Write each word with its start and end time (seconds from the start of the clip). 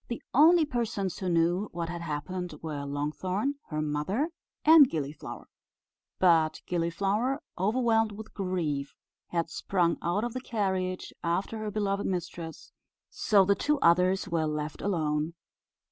The 0.07 0.23
only 0.33 0.65
persons 0.65 1.19
who 1.19 1.29
knew 1.29 1.69
what 1.73 1.87
had 1.87 2.01
happened 2.01 2.55
were 2.63 2.85
Longthorn, 2.85 3.59
her 3.67 3.83
mother, 3.83 4.31
and 4.65 4.89
Gilliflower; 4.89 5.47
but 6.17 6.63
Gilliflower, 6.65 7.39
overwhelmed 7.55 8.13
with 8.13 8.33
grief, 8.33 8.95
had 9.27 9.51
sprung 9.51 9.99
out 10.01 10.23
of 10.23 10.33
the 10.33 10.41
carriage 10.41 11.13
after 11.23 11.59
her 11.59 11.69
beloved 11.69 12.07
mistress; 12.07 12.71
so 13.11 13.45
the 13.45 13.53
two 13.53 13.77
others 13.81 14.27
were 14.27 14.47
left 14.47 14.81
alone. 14.81 15.35